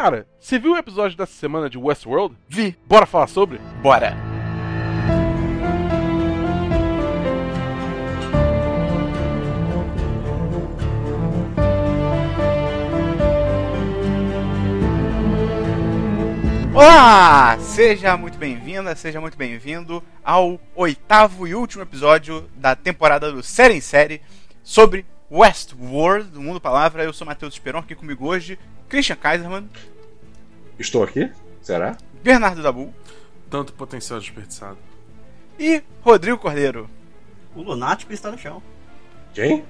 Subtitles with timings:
[0.00, 2.36] Cara, você viu o episódio dessa semana de Westworld?
[2.48, 2.78] Vi.
[2.86, 3.58] Bora falar sobre?
[3.82, 4.16] Bora.
[16.72, 17.58] Olá!
[17.58, 23.74] Seja muito bem-vinda, seja muito bem-vindo ao oitavo e último episódio da temporada do Série
[23.74, 24.22] em Série
[24.62, 27.02] sobre Westworld, do Mundo Palavra.
[27.02, 28.56] Eu sou Matheus Esperon, aqui comigo hoje,
[28.88, 29.68] Christian Kaiserman,
[30.78, 31.30] Estou aqui?
[31.62, 31.96] Será?
[32.22, 32.94] Bernardo Dabu
[33.50, 34.78] Tanto potencial desperdiçado.
[35.58, 36.88] e Rodrigo Cordeiro.
[37.54, 38.62] O lunático está no chão.
[39.34, 39.64] Quem?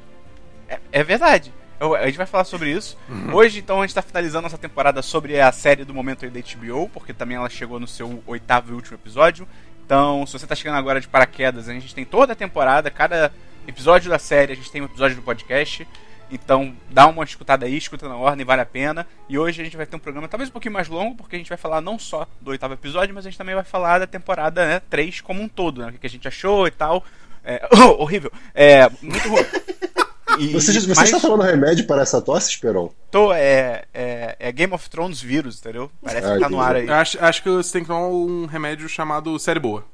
[0.69, 1.53] É, é verdade.
[1.81, 2.99] Eu- a gente vai falar sobre isso.
[3.33, 6.41] Hoje, então, a gente está finalizando nossa temporada sobre a série do momento aí da
[6.41, 9.47] HBO, porque também ela chegou no seu oitavo e último episódio.
[9.87, 13.33] Então, se você está chegando agora de paraquedas, a gente tem toda a temporada, cada
[13.67, 15.87] episódio da série, a gente tem um episódio do podcast.
[16.31, 19.07] Então, dá uma escutada aí, escuta na ordem, vale a pena.
[19.29, 21.39] E hoje a gente vai ter um programa talvez um pouquinho mais longo, porque a
[21.39, 24.07] gente vai falar não só do oitavo episódio, mas a gente também vai falar da
[24.07, 25.89] temporada né, 3 como um todo, né?
[25.89, 27.03] O que a gente achou e tal.
[27.45, 27.67] É,
[27.99, 28.31] horrível.
[28.55, 29.45] É, muito ruim.
[30.39, 32.91] E- Você, você mas- está tomando remédio para essa tosse, Esperon?
[33.11, 35.91] Tô, é, é, é Game of Thrones vírus, entendeu?
[36.03, 36.89] Parece Ah, que tá no ar aí.
[36.89, 39.85] Acho, acho que você tem que tomar um remédio chamado Série Boa.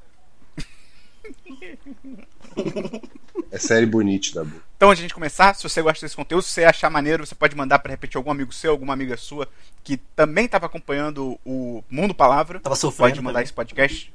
[3.50, 4.60] É série bonita, Dabu.
[4.84, 7.24] Então, antes de a gente começar, se você gosta desse conteúdo, se você achar maneiro,
[7.26, 9.48] você pode mandar pra repetir algum amigo seu, alguma amiga sua,
[9.82, 12.60] que também tava acompanhando o Mundo Palavra.
[12.60, 13.44] Tava sofrendo Pode mandar também.
[13.44, 14.12] esse podcast.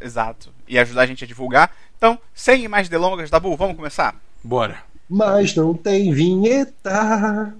[0.00, 0.50] Exato.
[0.66, 1.76] E ajudar a gente a divulgar.
[1.98, 4.16] Então, sem mais delongas, Dabu, vamos começar?
[4.42, 4.82] Bora.
[5.10, 7.54] Mas não tem vinheta.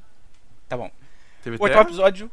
[0.66, 0.90] Tá bom.
[1.44, 2.30] Teve O oitavo até episódio.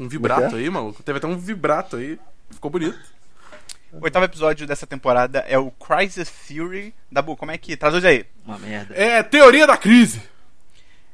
[0.00, 1.02] um vibrato é aí, maluco.
[1.02, 2.18] Teve até um vibrato aí.
[2.50, 2.98] Ficou bonito.
[3.92, 6.94] O oitavo episódio dessa temporada é o Crisis Theory.
[7.10, 7.76] Dabu, como é que.
[7.76, 8.24] Traduz aí.
[8.44, 8.94] Uma merda.
[8.94, 10.22] É teoria da crise.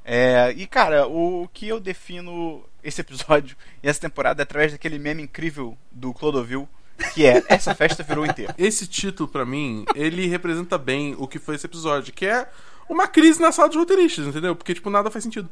[0.05, 4.99] É, e cara, o que eu defino esse episódio e essa temporada é através daquele
[4.99, 6.69] meme incrível do Clodovil,
[7.13, 8.55] que é Essa festa virou enterro.
[8.57, 12.47] Esse título, pra mim, ele representa bem o que foi esse episódio, que é
[12.89, 14.55] uma crise na sala de roteiristas, entendeu?
[14.55, 15.49] Porque, tipo, nada faz sentido.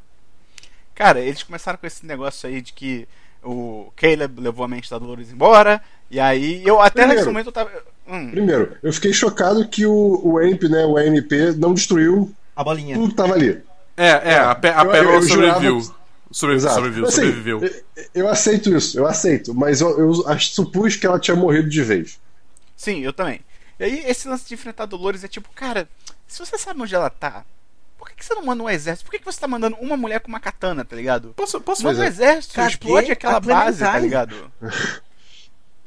[0.95, 3.09] Cara, eles começaram com esse negócio aí de que
[3.43, 5.83] o Caleb levou a mente da Dolores embora,
[6.15, 7.15] e aí eu até Primeiro.
[7.21, 7.71] nesse momento eu tava.
[8.07, 12.63] Hum, Primeiro, eu fiquei chocado que o, o AMP, né, o AMP, não destruiu A
[12.63, 12.95] bolinha.
[12.97, 13.63] tudo que tava ali.
[13.97, 15.81] É, é, a, pe a Eu- pérola sobreviveu.
[16.31, 17.63] Sobre, sobreviveu, Assim, sobreviveu.
[17.65, 21.83] eu- Eu aceito isso, eu aceito, mas eu, eu supus que ela tinha morrido de
[21.83, 22.19] vez.
[22.77, 23.41] sim, eu também.
[23.79, 25.89] E aí esse lance de enfrentar a Dolores é tipo, cara,
[26.27, 27.45] se você sabe onde ela tá,
[27.99, 29.05] por que, que você não manda um exército?
[29.07, 31.33] Por que, que você tá mandando uma mulher com uma katana, tá ligado?
[31.37, 32.25] Posso, posso Manda um fazer?
[32.25, 34.35] exército, explode aquela a base, tá ligado?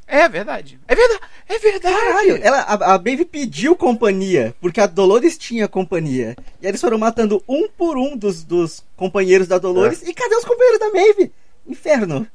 [0.08, 0.80] É verdade.
[0.88, 1.22] É verdade.
[1.50, 1.96] É verdade.
[1.96, 6.36] Caralho, ela, a, a Baby pediu companhia, porque a Dolores tinha companhia.
[6.62, 10.02] E eles foram matando um por um dos, dos companheiros da Dolores.
[10.02, 11.32] E cadê os companheiros da Maeve?
[11.68, 12.26] Inferno.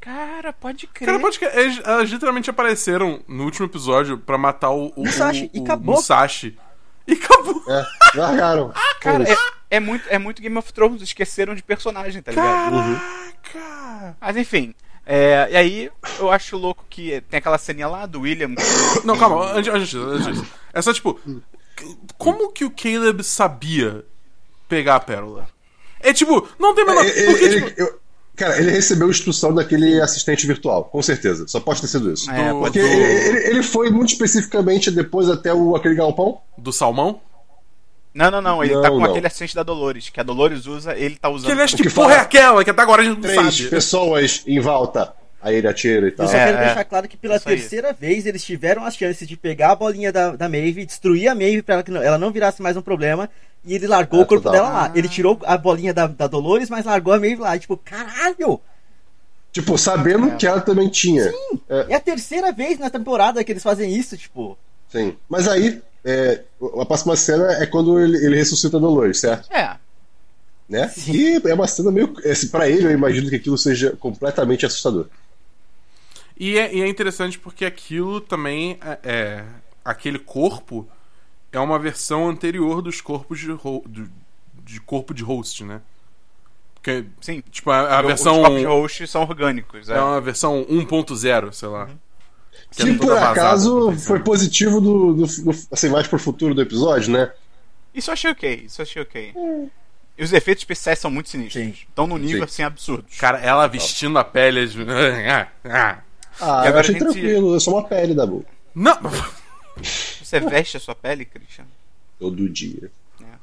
[0.00, 1.06] Cara, pode crer.
[1.06, 5.50] Cara, pode que eles, elas literalmente apareceram no último episódio pra matar o, o Musashi,
[5.54, 5.94] o, e o acabou.
[5.94, 6.58] Musashi.
[7.06, 7.62] E acabou.
[7.68, 8.72] É, largaram.
[9.00, 9.32] Cara, Foda-se.
[9.70, 12.76] é, é muito, é muito Game of Thrones, esqueceram de personagem, tá ligado?
[13.52, 14.16] Caraca!
[14.20, 14.74] Mas enfim.
[15.06, 18.54] É, e aí, eu acho louco que tem aquela ceninha lá do William.
[18.54, 18.62] que-
[19.06, 20.42] Não, calma, antes, antes disso, antes.
[20.72, 21.20] É só tipo.
[22.16, 24.04] Como que o Caleb sabia
[24.68, 25.48] pegar a pérola?
[26.00, 27.04] É tipo, não tem menor.
[27.04, 27.98] Ele- Porque, ele- tipo, eu-
[28.36, 31.46] cara, ele recebeu instrução daquele assistente virtual, com certeza.
[31.48, 32.30] Só pode ter sido isso.
[32.30, 36.40] É, do, Porque do, ele, ele- ele foi muito especificamente depois até o, aquele galpão.
[36.56, 37.20] do salmão?
[38.14, 38.62] Não, não, não.
[38.64, 39.10] Ele Não, tá com não.
[39.10, 40.08] aquele assistente da Dolores.
[40.08, 41.46] Que a Dolores usa, ele tá usando.
[41.46, 43.56] Que ele acha O que porra é aquela, que até agora a gente não Três
[43.56, 43.68] sabe.
[43.70, 45.12] pessoas em volta.
[45.42, 46.24] Aí ele atira e tal.
[46.24, 46.64] Eu só É, quero é.
[46.66, 47.40] deixar claro que pela aí.
[47.40, 51.34] terceira vez eles tiveram as chances de pegar a bolinha da, da Maeve, destruir a
[51.34, 53.28] Maeve pra ela, que não, ela não virasse mais um problema.
[53.64, 54.52] E ele largou É, o corpo total.
[54.64, 54.92] dela lá.
[54.94, 57.56] Ele tirou a bolinha da, da Dolores, mas largou a Maeve lá.
[57.56, 58.60] E, tipo, caralho!
[59.52, 60.36] Tipo, sabendo É.
[60.36, 61.30] que ela também tinha.
[61.68, 64.56] É, É a terceira vez na temporada que eles fazem isso, tipo.
[64.88, 65.14] sim.
[65.28, 66.42] Mas aí, é,
[66.80, 69.50] a próxima cena é quando ele, ele ressuscita a Dolores, certo?
[69.52, 69.76] É.
[70.68, 70.90] Né?
[71.08, 72.14] E é uma cena meio.
[72.30, 75.06] Assim, pra ele, eu imagino que aquilo seja completamente assustador.
[76.38, 79.44] E é, e é interessante porque aquilo também é, é-
[79.84, 80.88] Aquele corpo
[81.52, 84.10] é uma versão anterior dos corpos de, ho- do-
[84.64, 85.82] de corpo de host, né?
[86.74, 87.42] Porque, Sim.
[87.50, 88.42] tipo, a, a Os versão.
[88.42, 89.90] copos de host são orgânicos.
[89.90, 89.96] É.
[89.96, 91.88] É uma versão 1.0, sei lá.
[92.76, 96.54] Que é Que por acaso tá foi positivo do, do- do- assim, mais pro futuro
[96.54, 97.30] do episódio, né?
[97.94, 98.62] Isso eu achei ok.
[98.66, 99.32] Isso eu achei ok.
[100.16, 101.64] E os efeitos especiais são muito sinistros.
[101.64, 101.70] Sim.
[101.88, 102.44] Estão no nível Sim.
[102.44, 103.04] assim absurdo.
[103.18, 104.66] Cara, ela vestindo a pele.
[104.66, 104.78] de-
[105.30, 105.98] Ah, ah.
[106.40, 108.46] Ah, eu achei gente- tranquilo, é só uma pele da boca.
[108.74, 108.98] Não!
[110.22, 111.64] Você veste a sua pele, Christian?
[112.18, 112.90] Todo dia.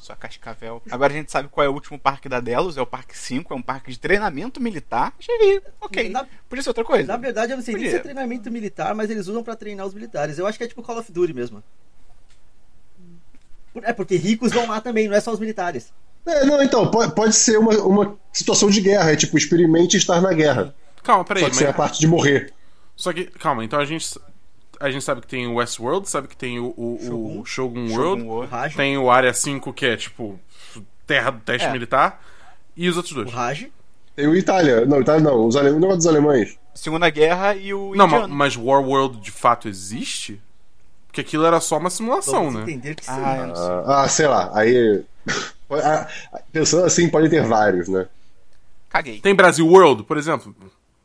[0.01, 0.81] Sua cascavel.
[0.89, 3.53] Agora a gente sabe qual é o último parque da Delos, é o Parque 5,
[3.53, 5.13] é um parque de treinamento militar.
[5.19, 6.09] Achei, ok.
[6.09, 7.07] Na- Podia ser outra coisa.
[7.07, 7.99] Na verdade, eu não sei nem se Podia.
[7.99, 10.39] é treinamento militar, mas eles usam pra treinar os militares.
[10.39, 11.63] Eu acho que é tipo Call of Duty mesmo.
[13.83, 15.93] É porque ricos vão lá também, não é só os militares.
[16.25, 20.19] É, não, então, pode, pode ser uma, uma situação de guerra, é tipo, experimente estar
[20.21, 20.75] na guerra.
[21.03, 21.43] Calma, peraí.
[21.43, 21.77] Só que sem a Mas...
[21.77, 22.53] parte de morrer.
[22.95, 24.19] Só que, calma, então a gente.
[24.81, 26.95] A gente sabe que tem o Westworld, sabe que tem o, o,
[27.41, 27.45] o Shogun.
[27.45, 28.51] Shogun Shogun World, O World.
[28.51, 30.39] Raj, tem o Área 5, que é tipo.
[31.07, 31.71] Terra do teste É.
[31.71, 32.23] militar,
[32.75, 33.31] e os outros o dois.
[33.33, 33.67] Raj.
[34.15, 34.85] Tem o Itália.
[34.85, 35.45] Não, Itália não.
[35.45, 35.69] Os ale...
[35.69, 36.57] O negócio dos alemães.
[36.73, 38.33] Segunda Guerra e o Não, indiano.
[38.33, 40.41] mas War World de fato existe?
[41.07, 42.61] Porque aquilo era só uma simulação, Vamos né?
[42.61, 43.11] entender que sim.
[43.11, 43.65] Ah, sei.
[43.65, 44.51] Ah, ah, sei lá.
[44.53, 45.03] Aí.
[46.51, 48.07] Pensando assim, pode ter vários, né?
[48.89, 49.19] Caguei.
[49.19, 50.55] Tem Brasil World, por exemplo?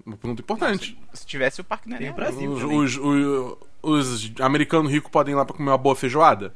[0.04, 0.98] Uma pergunta importante.
[1.12, 2.04] Se tivesse o Parque Neném.
[2.04, 2.52] Tem o Brasil.
[2.52, 3.56] Os, os, os-
[3.88, 6.54] os americanos ricos podem ir lá pra comer uma boa feijoada?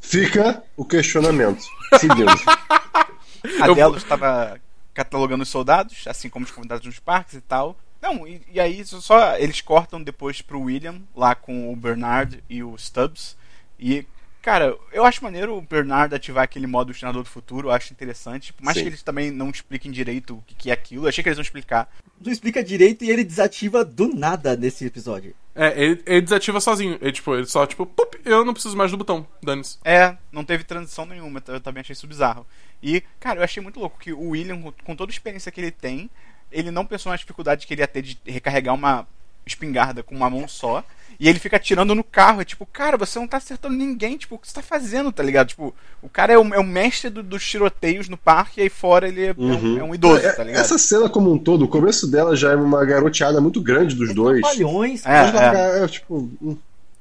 [0.00, 1.62] Fica o questionamento.
[1.98, 2.26] Seguindo.
[3.62, 4.60] A Eu Delos estava
[4.92, 7.76] catalogando os soldados, assim como os convidados nos parques e tal.
[8.02, 12.42] Não, e, e aí só- só eles cortam depois pro William, lá com o Bernard
[12.48, 13.36] e o Stubbs.
[13.78, 14.06] E,
[14.46, 18.52] cara, eu acho maneiro o Bernard ativar aquele modo treinador do futuro, eu acho interessante.
[18.52, 18.84] Por mais Sim.
[18.84, 21.42] que eles também não expliquem direito o que, é aquilo, eu achei que eles vão
[21.42, 21.92] explicar.
[22.24, 25.34] Não explica direito e ele desativa do nada nesse episódio.
[25.52, 26.96] É, ele, ele desativa sozinho.
[27.00, 29.26] Ele, tipo, ele só, tipo, pup, eu não preciso mais do botão.
[29.42, 29.78] Dane-se.
[29.84, 32.46] É, não teve transição nenhuma, eu também achei isso bizarro.
[32.80, 35.60] E, cara, eu achei muito louco que o William, com- com toda a experiência que
[35.60, 36.08] ele tem,
[36.52, 39.08] ele não pensou na dificuldade que ele ia ter de recarregar uma
[39.56, 40.84] espingarda com uma mão só.
[41.18, 42.42] E ele fica atirando no carro.
[42.42, 44.18] É tipo, cara, você não tá acertando ninguém.
[44.18, 45.48] Tipo, o que você tá fazendo, tá ligado?
[45.48, 48.68] Tipo, o cara é o, é o mestre do- dos tiroteios no parque e aí
[48.68, 50.60] fora ele é, é um, é um idoso, É, tá ligado?
[50.60, 54.10] Essa cena como um todo, o começo dela já é uma garoteada muito grande dos
[54.10, 54.40] É dois.
[54.42, 55.06] trapalhões.
[55.06, 56.28] É, é, tipo.
[56.42, 56.56] hum,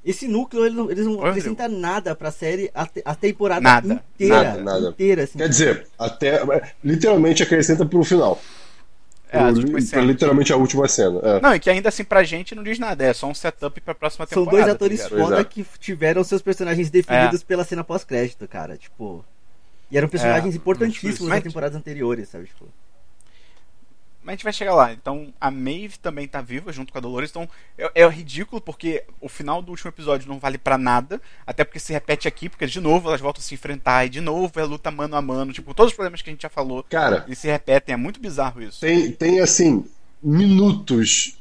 [0.05, 1.29] Esse núcleo, ele não- eles não Horrível.
[1.31, 4.43] acrescentam nada pra série a, te- a temporada Nada, inteira.
[4.43, 4.89] nada, nada.
[4.89, 5.37] Inteira, assim.
[5.39, 6.41] Quer dizer, até.
[6.83, 8.39] Literalmente acrescenta pro final.
[9.31, 10.07] É, as Pro- últimas pra cenas.
[10.07, 11.19] literalmente a última cena.
[11.23, 11.41] É.
[11.41, 13.93] Não, e que ainda assim pra gente não diz nada, é só um setup pra
[13.95, 14.63] próxima São temporada.
[14.65, 15.43] dois atores tá foda é.
[15.43, 18.77] que tiveram seus personagens definidos pela cena pós-crédito, cara.
[18.77, 19.23] Tipo.
[19.91, 22.45] E eram personagens É, importantíssimos nas temporadas anteriores, sabe?
[22.45, 22.65] Tipo,
[24.25, 24.91] Mas a gente vai chegar lá.
[24.91, 27.29] Então, a Maeve também tá viva junto com a Dolores.
[27.29, 31.21] Então, é, é ridículo porque o final do último episódio não vale pra nada.
[31.45, 34.03] Até porque se repete aqui, porque de novo elas voltam a se enfrentar.
[34.03, 35.53] E de novo é luta mano a mano.
[35.53, 37.93] Tipo, todos os problemas que a gente já falou, Cara, eles se repetem.
[37.93, 38.81] É muito bizarro isso.
[38.81, 39.85] tem, tem assim,
[40.23, 41.37] minutos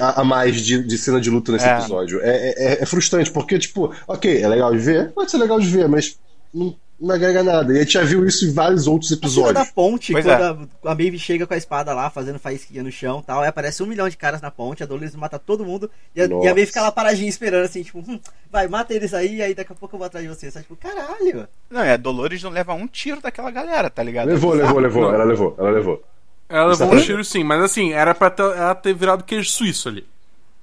[0.00, 1.78] a mais de, de cena de luta nesse É.
[1.78, 2.20] episódio.
[2.20, 5.66] É, é- é frustrante, porque, tipo, ok, é legal de ver, pode ser legal de
[5.68, 6.18] ver, mas
[6.52, 7.72] não, não agrega nada.
[7.72, 9.70] E a gente já viu isso em vários outros a cena da episódios.
[9.72, 10.42] ponte, Pois quando
[10.84, 13.48] a, a Maeve chega com a espada lá, fazendo faísquinha no chão e tal, aí
[13.48, 16.48] aparece um milhão de caras na ponte, a Dolores mata todo mundo, e a, e
[16.48, 16.54] a.
[16.54, 18.20] Maeve fica lá paradinha esperando, assim, tipo, hum,
[18.50, 20.50] vai, mata eles aí, aí daqui a pouco eu vou atrás de você.
[20.50, 20.64] Sabe?
[20.64, 21.48] Tipo, caralho.
[21.68, 24.28] Não, é, a Dolores não leva um tiro daquela galera, tá ligado?
[24.28, 25.14] Levou, É levou, levou, Não.
[25.14, 26.04] ela levou, ela levou.
[26.48, 27.02] Ela levou Exatamente.
[27.02, 30.06] um tiro sim, mas assim, era pra ter, ela ter virado queijo suíço ali.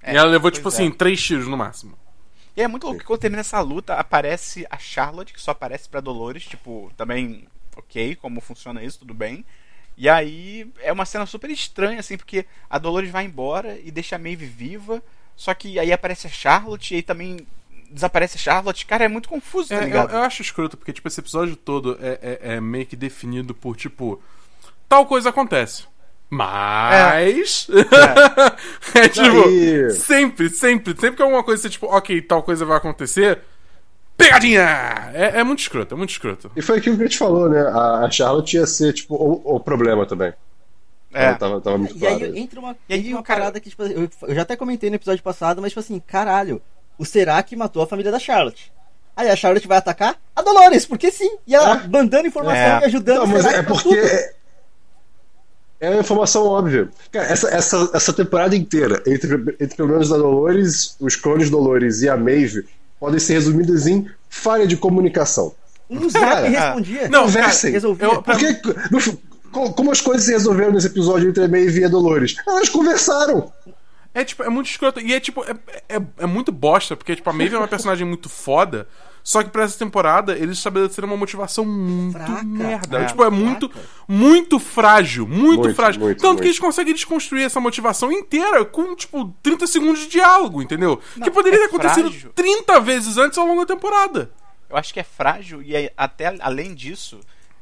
[0.02, 0.92] É, e ela levou, tipo assim, é.
[0.92, 1.94] três tiros no máximo.
[2.60, 5.88] E é muito louco que quando termina essa luta, aparece a Charlotte, que só aparece
[5.88, 7.48] pra Dolores, tipo, também,
[7.78, 9.46] ok, como funciona isso, tudo bem.
[9.98, 14.18] E aí é uma cena super estranha, assim, porque a Dolores vai embora e deixa
[14.18, 15.02] a Maeve viva,
[15.38, 17.48] só que aí aparece a Charlotte e aí também
[17.90, 18.86] desaparece a Charlotte.
[18.86, 20.12] Cara, é muito confuso, tá É, eu, ligado?
[20.12, 23.78] eu acho escroto, porque, tipo, esse episódio todo é, é- é meio que definido por,
[23.78, 24.22] tipo,
[24.90, 25.86] tal coisa acontece.
[26.30, 27.68] Mas.
[28.96, 32.78] É, tipo, Aí- sempre, sempre, sempre que alguma coisa você, tipo, ok, tal coisa vai
[32.78, 33.40] acontecer.
[34.16, 35.12] Pegadinha!
[35.14, 36.52] É, é muito escroto, é muito escroto.
[36.56, 37.62] E foi aquilo que a gente falou, né?
[37.62, 40.34] A a Charlotte ia ser, tipo, o, o problema também.
[41.14, 41.26] É.
[41.26, 42.38] Ela tava, tava muito E aí claro.
[42.38, 44.90] entra uma, E aí entra uma cara- parada que, tipo, eu, eu já até comentei
[44.90, 46.62] no episódio passado, mas, tipo assim, caralho,
[47.00, 48.72] o Serac matou a família da Charlotte.
[49.16, 51.38] Aí a Charlotte vai atacar a Dolores, porque sim.
[51.48, 51.88] E ela É.
[51.88, 52.82] mandando informação É.
[52.82, 54.39] e ajudando Não, mas é porque tudo.
[55.80, 56.90] É, uma informação óbvia.
[57.12, 62.02] Cara, essa, essa, essa temporada inteira, entre, entre pelo menos a Dolores, os clones Dolores
[62.02, 62.66] e a Maeve,
[63.00, 65.54] podem ser resumidas em falha de comunicação.
[65.90, 67.08] Um zap Cara, respondia.
[67.10, 67.74] Não, Conversem.
[68.24, 69.18] Porque, no-
[69.52, 72.36] co- como as coisas se resolveram nesse episódio entre a Maeve e a Dolores?
[72.48, 73.52] Elas conversaram.
[74.14, 75.00] É, tipo, é muito escroto.
[75.00, 75.54] E é, tipo, é,
[75.98, 78.88] é, é muito bosta, porque, tipo, a Maeve é uma personagem muito foda.
[79.24, 82.44] Só que pra essa temporada eles estabeleceram uma motivação muito Fraca.
[82.44, 83.00] merda.
[83.02, 83.06] É.
[83.06, 83.88] tipo, é muito, Fraca.
[84.08, 85.28] muito frágil.
[85.28, 86.02] Muito, Muito, frágil.
[86.02, 86.46] muito, Tanto que muito.
[86.46, 91.00] eles conseguem desconstruir essa motivação inteira com, tipo, 30 segundos de diálogo, entendeu?
[91.24, 92.32] que poderia é ter acontecido frágil.
[92.34, 94.32] 30 vezes antes ao longo da temporada.
[94.70, 97.20] Eu acho que é frágil e é- até além disso,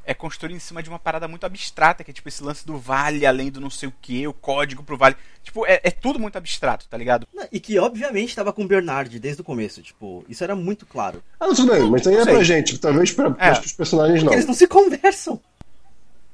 [0.08, 2.78] é construído em cima de uma parada muito abstrata, que é tipo esse lance do
[2.78, 5.16] vale, além do não sei o que, o código pro vale.
[5.44, 7.28] Tipo, é, é tudo muito abstrato, tá ligado?
[7.34, 9.82] Não, E que, obviamente, tava com o Bernard desde o começo.
[9.82, 11.22] Tipo, isso era muito claro.
[11.40, 13.50] Ah, tudo bem, mas aí é pra gente, talvez pra, É.
[13.50, 14.26] acho que os personagens não.
[14.28, 15.40] Porque eles não se conversam.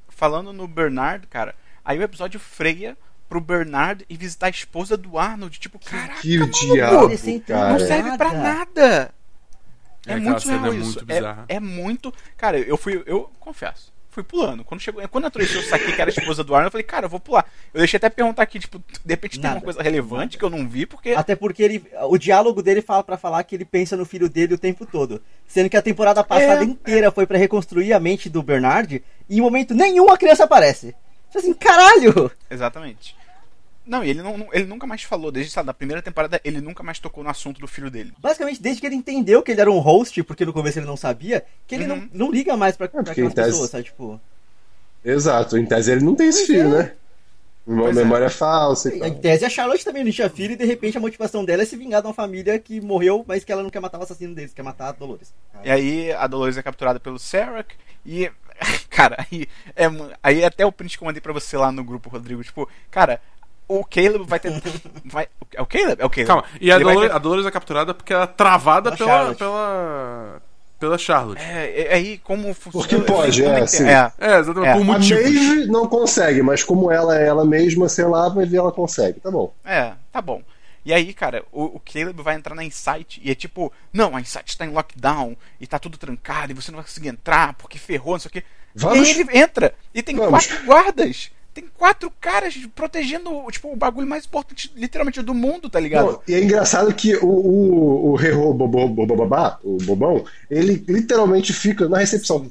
[0.08, 1.54] Falando no Bernard, cara,
[1.84, 2.96] aí o episódio freia
[3.28, 5.58] pro Bernard e visitar a esposa do Arnold.
[5.58, 7.72] Tipo, caraca, Que maluco, diabo, sem cara.
[7.72, 9.10] não serve pra nada.
[10.06, 10.98] É, É, muito cena surreal é isso.
[11.06, 11.56] muito É-.
[11.56, 12.14] É, muito.
[12.36, 13.02] Cara, eu fui.
[13.06, 13.92] Eu confesso.
[14.10, 14.62] Fui pulando.
[14.62, 15.06] Quando chegou.
[15.08, 17.10] Quando entrou isso, eu saquei que era a esposa do Arnold, eu falei, cara, eu
[17.10, 17.44] vou pular.
[17.72, 19.56] Eu deixei até perguntar aqui, tipo, de repente tem Nada.
[19.56, 21.10] uma coisa relevante que eu não vi, porque.
[21.10, 24.54] Até porque ele, o diálogo dele fala pra falar que ele pensa no filho dele
[24.54, 25.20] o tempo todo.
[25.48, 26.64] Sendo que a temporada passada É.
[26.64, 30.94] inteira foi pra reconstruir a mente do Bernard e em momento nenhum a criança aparece.
[31.26, 32.30] Tipo assim, caralho!
[32.48, 33.16] Exatamente.
[33.86, 36.82] Não, e ele, não, ele nunca mais falou, desde sabe, da primeira temporada, ele nunca
[36.82, 38.12] mais tocou no assunto do filho dele.
[38.18, 40.96] Basicamente, desde que ele entendeu que ele era um host, porque no começo ele não
[40.96, 42.08] sabia, que ele Uhum.
[42.12, 43.84] não, não liga mais pra, pra porque aquelas tese- pessoas, sabe?
[43.84, 44.18] Tipo.
[45.04, 46.82] Exato, em tese ele não tem esse Pois filho, é.
[46.84, 46.92] né?
[47.66, 48.00] Uma Pois é.
[48.02, 51.00] memória falsa e Em tese, a Charlotte também não tinha filho e de repente a
[51.00, 53.80] motivação dela é se vingar de uma família que morreu, mas que ela não quer
[53.80, 55.32] matar o assassino deles, quer matar a Dolores.
[55.62, 57.74] E aí a Dolores é capturada pelo Serac
[58.04, 58.30] e.
[58.88, 59.86] Cara, aí, é,
[60.22, 63.20] aí até o print que eu mandei pra você lá no grupo, Rodrigo, tipo, cara,
[63.68, 64.52] o Caleb vai ter.
[65.04, 66.00] Vai, é o Caleb?
[66.02, 66.26] É o Caleb.
[66.26, 69.10] Calma, e a Dolores, ter- a Dolores é capturada porque ela é travada Pela pela,
[69.10, 69.38] Charlotte.
[69.38, 70.42] pela.
[70.78, 71.42] pela Charlotte.
[71.42, 72.86] É, é aí como funciona.
[72.88, 73.66] Porque pode, é, entendo.
[73.68, 73.84] sim.
[73.88, 74.72] É, É, exatamente, É.
[74.74, 75.22] por A motivos.
[75.24, 79.20] Maeve não consegue, mas como ela é ela mesma, sei lá, vai ver ela consegue.
[79.20, 79.52] Tá bom.
[79.64, 80.42] é, tá bom.
[80.86, 84.20] E aí, cara, o, o Caleb vai entrar na Insight e é tipo, não, a
[84.20, 87.78] Insight está em lockdown e tá tudo trancado e você não vai conseguir entrar porque
[87.78, 88.42] ferrou, não sei o quê.
[88.74, 89.08] Vamos.
[89.08, 90.46] E aí ele entra e tem Vamos.
[90.46, 91.30] quatro guardas.
[91.54, 96.06] Tem quatro caras protegendo tipo, o bagulho mais importante, literalmente, do mundo, tá ligado?
[96.12, 98.16] Não, e é engraçado que o, o, o
[99.62, 102.50] o Bobão, ele literalmente fica na recepção.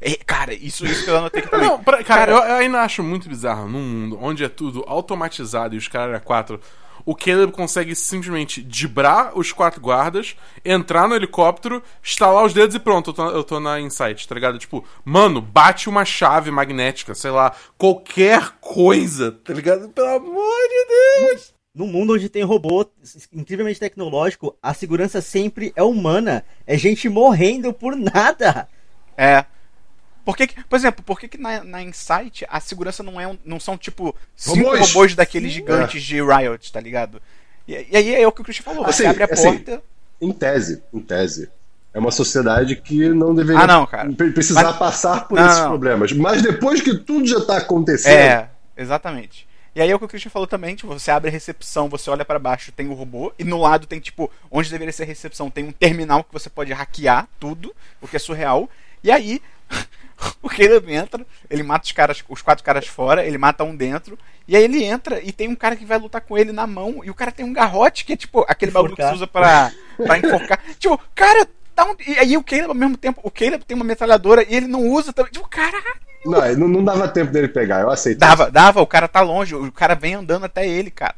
[0.00, 1.66] É, cara, isso, isso que eu anotei também.
[1.66, 5.74] Não, pra- cara, eu, eu ainda acho muito bizarro num mundo onde é tudo automatizado
[5.74, 6.60] e os caras quatro.
[7.06, 12.78] O Caleb consegue simplesmente dibrar os quatro guardas, entrar no helicóptero, estalar os dedos e
[12.78, 14.58] pronto, eu tô, eu tô na Insight, tá ligado?
[14.58, 19.88] Tipo, mano, bate uma chave magnética, sei lá, qualquer coisa, tá ligado?
[19.90, 21.54] Pelo amor de Deus!
[21.74, 22.86] Num mundo onde tem robô
[23.32, 26.44] incrivelmente tecnológico, a segurança sempre é humana.
[26.64, 28.68] É gente morrendo por nada.
[29.16, 29.44] É.
[30.24, 33.26] Por que, que- por exemplo, por que, que na, na Insight a segurança não, é
[33.28, 34.88] um- não são tipo cinco Robôs.
[34.92, 37.20] robôs, daqueles gigantes de Riot, tá ligado?
[37.68, 39.82] E, e aí é o que o Christian falou, você Assim, abre a assim, porta.
[40.20, 41.50] Em tese, em tese.
[41.92, 43.86] É uma sociedade que não deveria Ah, não,
[44.32, 45.68] precisar Mas- passar por Não, esses não.
[45.68, 46.12] problemas.
[46.12, 49.46] Mas depois que tudo já tá acontecendo, É, exatamente.
[49.76, 52.08] E aí é o que o Christian falou também, tipo, você abre a recepção, você
[52.08, 55.06] olha pra baixo, tem o robô, e no lado tem, tipo, onde deveria ser a
[55.06, 58.68] recepção, tem um terminal que você pode hackear tudo, o que é surreal.
[59.02, 59.40] E aí,
[60.42, 64.18] o Caleb entra, ele mata os caras, os quatro caras fora, ele mata um dentro,
[64.46, 67.02] e aí ele entra e tem um cara que vai lutar com ele na mão,
[67.04, 69.72] e o cara tem um garrote, que é tipo aquele bagulho que você usa pra,
[69.96, 70.60] pra enforcar.
[70.78, 71.94] tipo, cara, dá um...
[72.06, 74.86] E aí o Caleb, ao mesmo tempo, o Caleb tem uma metralhadora e ele não
[74.88, 75.32] usa também.
[75.32, 76.04] Tipo, caralho!
[76.24, 78.18] não, não, não dava tempo dele pegar, eu aceito.
[78.18, 81.16] Dava, dava, o cara tá longe, o cara vem andando até ele, cara.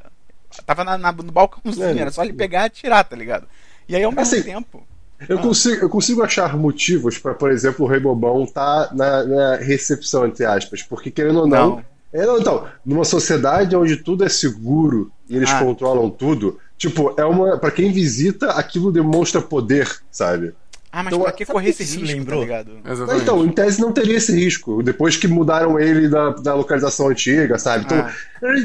[0.65, 2.00] Tava na, na- no balcãozinho, É.
[2.00, 3.47] era só ele pegar e atirar, tá ligado?
[3.88, 4.87] E aí ao mesmo Assim, tempo.
[5.28, 9.56] Eu consigo, eu consigo achar motivos para, por exemplo, o Rei Bobão tá na, na
[9.56, 11.70] recepção, entre aspas, porque querendo ou não.
[11.76, 11.85] Não.
[12.12, 15.58] É, não, então, numa sociedade onde tudo é seguro e eles Ah.
[15.58, 17.58] controlam tudo, tipo, é uma.
[17.58, 20.54] para quem visita, aquilo demonstra poder, sabe?
[20.92, 22.38] Ah, mas Então, pra que sabe correr que esse risco, lembrou?
[22.40, 22.70] tá ligado?
[22.85, 23.23] Exatamente.
[23.23, 24.82] Então, em tese não teria esse risco.
[24.82, 27.85] Depois que mudaram ele da, da localização antiga, sabe?
[27.85, 28.12] Então, Ah.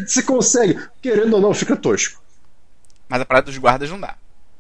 [0.07, 0.79] você consegue.
[1.01, 2.21] Querendo ou não, fica tosco.
[3.09, 4.15] Mas a parada dos guardas não dá.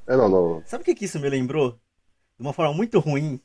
[0.07, 0.63] É, não, não.
[0.65, 1.71] Sabe o que, que isso me lembrou?
[2.39, 3.39] De uma forma muito ruim.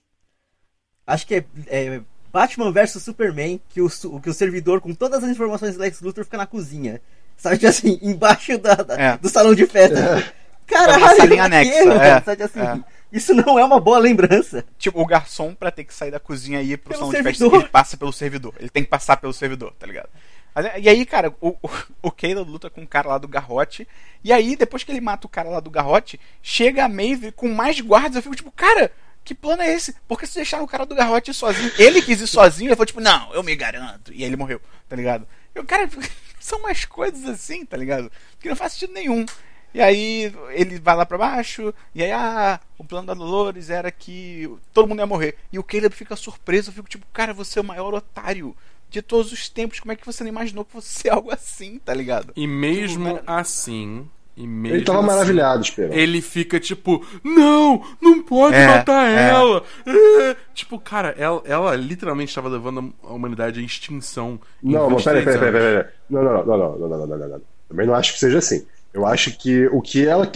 [1.07, 2.01] Acho que é, é
[2.33, 3.89] Batman vs Superman, que o,
[4.21, 7.01] que o servidor com todas as informações do Lex Luthor fica na cozinha.
[7.37, 9.17] Sabe, tipo assim, embaixo da, da- É.
[9.19, 10.33] do salão de festa.
[10.67, 12.21] Caralho, uma salinha anexa, é.
[12.23, 12.97] Sabe, assim, É.
[13.13, 14.65] Isso não é uma boa lembrança.
[14.77, 17.23] Tipo, o garçom, pra ter que sair da cozinha e ir pro Pelo salão de
[17.23, 17.61] festa, servidor.
[17.61, 18.55] ele passa pelo servidor.
[18.59, 20.09] Ele tem que passar pelo servidor, tá ligado?
[20.57, 21.71] Mas, E aí, cara, o, o,
[22.05, 23.87] o Caleb luta com o cara lá do garrote.
[24.25, 27.49] E aí, depois que ele mata o cara lá do garrote, chega a Maeve com
[27.49, 28.17] mais guardas.
[28.17, 28.91] Eu fico tipo, cara,
[29.23, 29.95] que plano é esse?
[30.09, 31.71] Por que vocês deixaram o cara do garrote sozinho?
[31.79, 34.13] Ele quis ir sozinho, ele falou tipo, não, eu me garanto.
[34.13, 35.29] E aí ele morreu, tá ligado?
[35.55, 35.89] Eu, cara,
[36.41, 38.11] são umas coisas assim, tá ligado?
[38.41, 39.27] Que não faz sentido nenhum.
[39.75, 43.91] E aí ele vai lá pra baixo, e aí, ah, o plano da Dolores era
[43.91, 45.37] que todo mundo ia morrer.
[45.53, 48.57] E o Caleb fica surpreso, eu fico tipo, cara, você é o maior otário
[48.91, 49.81] de todos os tempos.
[49.81, 52.33] Como é que você não imaginou que fosse ser algo assim, tá ligado?
[52.37, 55.95] E mesmo Tipo, cara, assim, E mesmo Ele tava assim, maravilhado, Esperão.
[55.95, 59.31] Ele fica tipo, não, não pode É, matar é.
[59.31, 59.63] ela.
[59.87, 60.37] É.
[60.55, 64.41] Tipo, cara, ela, ela literalmente estava levando a humanidade à extinção.
[64.63, 65.93] em Não, mas 23 peraí, peraí, peraí, peraí.
[66.11, 67.43] Não, não, não, não, não, não, não, não, não.
[67.69, 68.67] Também não acho que seja assim.
[68.93, 70.31] Eu acho que o que ela.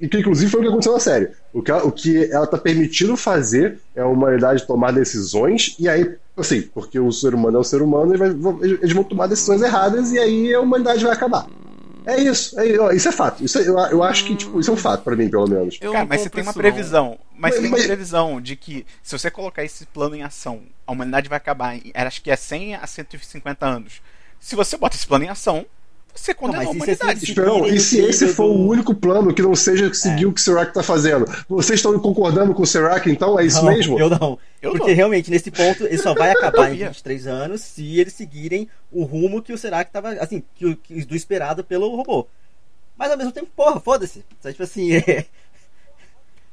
[0.00, 1.30] E que inclusive foi o que aconteceu na série.
[1.52, 5.88] O que, ela, o que ela tá permitindo fazer é a humanidade tomar decisões, e
[5.88, 8.30] aí, assim, porque o ser humano é o ser humano, e vai-
[8.62, 11.46] eles vão tomar decisões erradas, e aí a humanidade vai acabar.
[12.06, 13.42] É isso, é, ó, isso é fato.
[13.42, 15.78] Isso é- eu, eu acho que tipo, isso é um fato pra mim, pelo menos.
[15.80, 17.18] Eu Cara, mas você tem uma previsão.
[17.36, 20.92] Mas, tem uma mas- previsão de que se você colocar esse plano em ação, a
[20.92, 24.02] humanidade vai acabar em, acho que é 100 a 150 anos.
[24.38, 25.64] Se você bota esse plano em ação,
[26.14, 27.20] você condenou a é humanidade.
[27.20, 30.26] se- Esperão, seguirem e se esse for do- o único plano que não seja seguir
[30.26, 31.24] o que o Serac tá fazendo?
[31.48, 33.38] Vocês estão concordando com o Serac, então?
[33.38, 33.98] É isso Não, mesmo?
[33.98, 34.38] Eu não.
[34.62, 34.96] Eu Porque não.
[34.96, 36.88] realmente, nesse ponto, ele só vai acabar em Sabia.
[36.88, 40.10] 23 anos se eles seguirem o rumo que o Serac tava.
[40.14, 42.26] Assim, que, o- que do esperado pelo robô.
[42.96, 44.24] Mas ao mesmo tempo, porra, foda-se.
[44.42, 45.26] Tipo assim, é.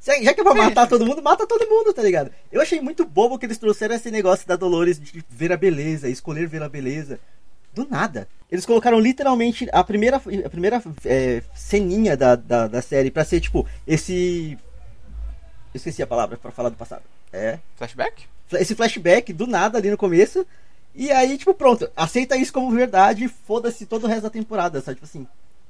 [0.04, 2.30] Já que é pra matar todo mundo, mata todo mundo, tá ligado?
[2.50, 6.08] Eu achei muito bobo que eles trouxeram esse negócio da Dolores de ver a beleza,
[6.08, 7.20] escolher ver a beleza.
[7.72, 8.28] Do nada.
[8.50, 13.40] Eles colocaram literalmente a primeira, a primeira é, ceninha da, da, da série pra ser,
[13.40, 14.58] tipo, esse.
[15.72, 17.02] Eu esqueci a palavra pra falar do passado.
[17.32, 17.58] É.
[17.76, 18.24] Flashback?
[18.52, 20.46] Esse flashback do nada ali no começo.
[20.94, 24.80] E aí, tipo, pronto, aceita isso como verdade e foda-se todo o resto da temporada,
[24.82, 24.96] sabe?
[24.96, 25.26] Tipo assim.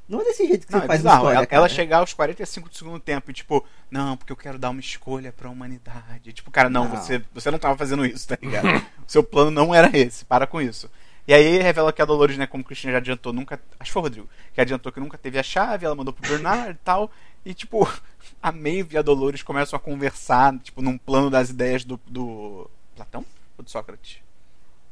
[0.08, 1.16] Não é desse jeito que Não, você é faz bizarro.
[1.18, 1.60] história, ela, cara.
[1.60, 4.80] ela chegar aos 45 do segundo tempo e tipo, não, porque eu quero dar uma
[4.80, 6.32] escolha pra humanidade.
[6.32, 6.96] Tipo, cara, não, Não.
[6.96, 8.66] Você, você não tava fazendo isso, tá ligado?
[8.66, 10.90] o seu plano não era esse, para com isso.
[11.26, 13.60] E aí revela que a Dolores, né, como o Christian já adiantou, nunca.
[13.78, 16.28] Acho que foi o Rodrigo, que adiantou que nunca teve a chave, ela mandou pro
[16.28, 17.10] Bernard e tal.
[17.44, 17.88] E tipo,
[18.42, 21.98] a Maeve e a Dolores começam a conversar, tipo, num plano das ideias do.
[22.06, 23.24] do Platão?
[23.56, 24.18] Ou do Sócrates?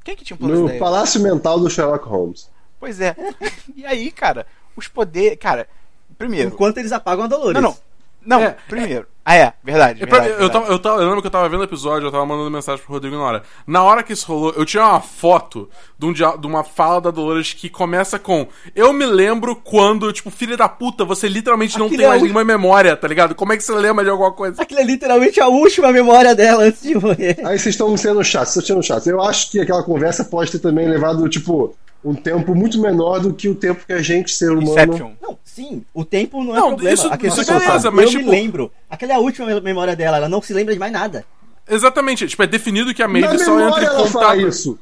[0.05, 0.81] Quem que tinha um plano das No ideias?
[0.81, 2.49] palácio mental do Sherlock Holmes.
[2.79, 3.15] Pois é.
[3.75, 4.47] e aí, cara,
[4.77, 5.37] os poderes.
[5.39, 5.69] Cara,
[6.17, 6.49] primeiro.
[6.49, 7.61] Enquanto eles apagam a Dolores.
[7.61, 7.77] Não,
[8.23, 8.39] não.
[8.39, 9.07] Não, É, primeiro.
[9.31, 10.01] Ah, é, verdade.
[10.01, 10.53] Verdade, eu, verdade.
[10.53, 12.85] tava, eu, tava, eu lembro que eu tava vendo o episódio, eu tava mandando mensagem
[12.85, 13.43] pro Rodrigo na hora.
[13.65, 17.01] Na hora que isso rolou, eu tinha uma foto de, um dia- de uma fala
[17.01, 21.79] da Dolores que começa com Eu me lembro quando, tipo, filha da puta, você literalmente
[21.79, 23.37] não Aquilo tem é mais nenhuma memória, tá ligado?
[23.37, 24.61] Como é que você lembra de alguma coisa?
[24.61, 27.37] Aquilo é literalmente a última memória dela antes de morrer.
[27.45, 29.07] Aí vocês estão sendo chatos, vocês estão sendo chatos.
[29.07, 31.73] Eu acho que aquela conversa pode ter também levado, tipo,
[32.05, 34.71] um tempo muito menor do que o tempo que a gente, ser humano.
[34.71, 35.11] Inception.
[35.21, 36.95] Não, sim, o tempo não é Não, problema.
[36.95, 38.73] isso- a questão isso é que beleza, eu mas, me tipo- lembro.
[38.89, 41.25] Aquela é a última memória dela, ela não se lembra de mais nada.
[41.69, 44.49] Exatamente, tipo, é definido que a Na Maeve só entra em ela fala contato.
[44.49, 44.79] isso.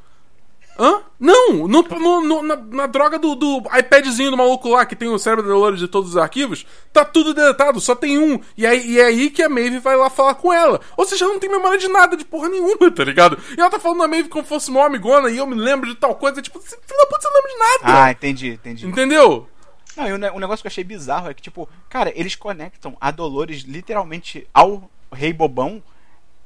[0.81, 1.03] Hã?
[1.19, 5.09] Não, no, no- no- na, na droga do, do iPadzinho do maluco lá, que tem
[5.09, 8.39] o cérebro Dolores de todos os arquivos, tá tudo deletado, só tem um.
[8.57, 10.81] E, aí, e é aí que a Maeve vai lá falar com ela.
[10.97, 13.37] Ou seja, ela não tem memória de nada, de porra nenhuma, tá ligado?
[13.57, 15.89] E ela tá falando da Maeve como se fosse uma amigona, e eu me lembro
[15.89, 18.05] de tal coisa, tipo, filho da puta, você não lembra de nada.
[18.05, 18.87] Ah, entendi, entendi.
[18.87, 19.49] Entendeu?
[19.97, 22.97] Não, e o o negócio que eu achei bizarro é que, tipo, cara, eles conectam
[23.01, 25.83] a Dolores literalmente ao Rei Bobão.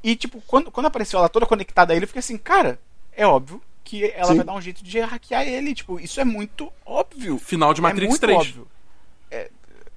[0.03, 2.81] E, tipo, quando, quando apareceu ela toda conectada a ele, eu fiquei assim, cara,
[3.15, 3.61] é óbvio
[3.99, 4.37] que ela Sim.
[4.37, 5.75] vai dar um jeito de hackear ele.
[5.75, 7.37] Tipo, isso é muito óbvio.
[7.39, 8.39] Final de Matrix é muito 3.
[8.39, 8.69] óbvio.
[9.31, 9.51] É,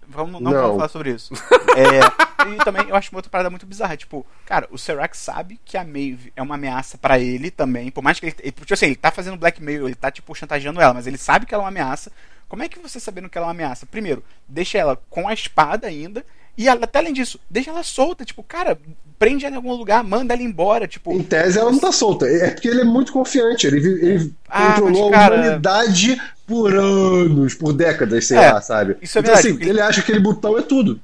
[0.08, 0.52] vamos, não, Não.
[0.62, 1.34] vamos falar sobre isso.
[1.76, 3.98] É, e também eu acho uma outra parada muito bizarra.
[3.98, 7.92] Tipo, cara, o Serac sabe que a Maeve é uma ameaça pra ele também.
[7.92, 8.36] Por mais que ele.
[8.40, 11.46] ele- Tipo assim, ele tá fazendo blackmail, ele tá, tipo, chantageando ela, mas ele sabe
[11.46, 12.12] que ela é uma ameaça.
[12.48, 13.86] Como é que você sabendo que ela é uma ameaça?
[13.86, 16.26] Primeiro, deixa ela com a espada ainda.
[16.58, 18.24] E ela- até além disso, deixa ela solta.
[18.26, 18.78] Tipo, cara,
[19.20, 20.88] prende ela em algum lugar, manda ela embora.
[20.88, 22.26] Tipo, Em tese ela não tá solta.
[22.28, 23.68] É porque ele é muito confiante.
[23.68, 28.62] Ele, ele Ah, controlou mas, cara- a humanidade por anos, por décadas, sei É, lá,
[28.62, 28.96] sabe?
[29.02, 31.00] isso é então, verdade, assim, porque- ele acha que aquele botão é tudo.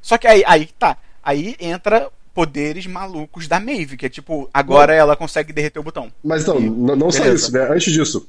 [0.00, 0.96] Só que aí, aí tá.
[1.22, 6.12] Aí entra poderes malucos da Maeve, que é tipo, agora ela consegue derreter o botão.
[6.22, 7.66] Mas então, E- não só isso, né?
[7.70, 8.28] Antes disso,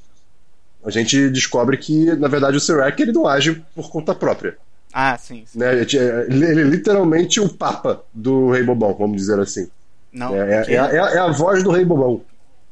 [0.83, 4.57] a gente descobre que, na verdade, o Serac ele não age por conta própria.
[4.99, 5.43] Ah, sim.
[5.45, 5.59] sim.
[5.59, 5.73] Né?
[5.73, 9.69] Ele, é literalmente o papa do Rei Bobão, vamos dizer assim.
[10.11, 12.21] Não, É, é- é a- é a- é a voz do Rei Bobão.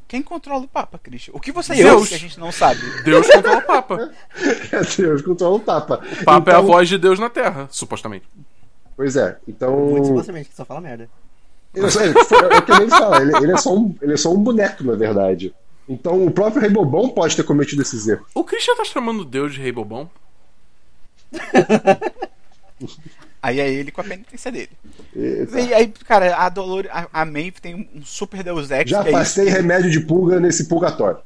[0.08, 1.34] quem controla o Papa, Christian?
[1.36, 1.88] O que você Deus.
[2.00, 2.80] sabe que a gente não sabe?
[3.04, 4.12] Deus controla o Papa.
[4.72, 6.02] É Deus, controla o Papa.
[6.22, 8.26] O Papa é a Então- voz de Deus na Terra, supostamente.
[8.98, 9.78] Pois é, então.
[9.78, 11.08] Muito supostamente, que só fala merda.
[11.76, 14.34] Ele, só- é o que ele fala, ele, ele é só um, ele é só
[14.34, 15.54] um boneco, na verdade.
[15.88, 18.26] Então o próprio Rei Bobão pode ter cometido esses erros.
[18.34, 20.10] O Christian tá chamando Deus de Rei Bobão?
[23.42, 24.72] Aí é ele com a penitência dele.
[25.16, 25.60] Eita.
[25.60, 28.90] E aí, cara, a Dolores, a, a Maeve tem um super Deus Ex.
[28.90, 29.56] Já que é passei isso.
[29.56, 31.20] remédio de pulga nesse purgatório.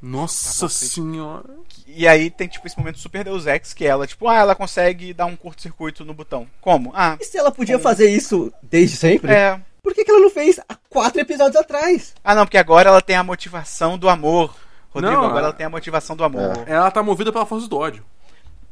[0.00, 1.50] Nossa Tá senhora.
[1.86, 5.12] E aí tem, tipo, esse momento super Deus Ex, que ela, tipo, ah, ela consegue
[5.14, 6.46] dar um curto-circuito no botão.
[6.60, 6.90] Como?
[6.94, 9.32] Ah, E se ela podia fazer isso desde sempre?
[9.32, 9.60] é.
[9.82, 12.14] Por que, que ela não fez há quatro episódios atrás?
[12.22, 14.54] Ah, não, porque agora ela tem a motivação do amor.
[14.90, 16.52] Rodrigo, Não, agora a- ela tem a motivação do amor.
[16.66, 18.04] Ela tá movida pela força do ódio.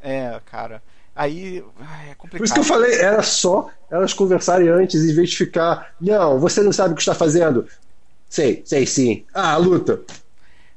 [0.01, 0.81] É, cara.
[1.15, 1.63] Aí
[2.09, 2.37] é complicado.
[2.37, 5.93] Por isso que eu falei, era só elas conversarem antes, em vez de ficar.
[5.99, 7.67] Não, você não sabe o que está fazendo.
[8.29, 9.25] Sei, sei sim.
[9.33, 10.01] Ah, luta.